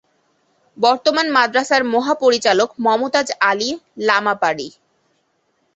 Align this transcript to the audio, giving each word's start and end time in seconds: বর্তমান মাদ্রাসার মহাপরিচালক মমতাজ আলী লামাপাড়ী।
বর্তমান 0.77 1.27
মাদ্রাসার 1.31 1.81
মহাপরিচালক 1.93 2.69
মমতাজ 2.85 3.27
আলী 3.49 3.69
লামাপাড়ী। 4.07 4.67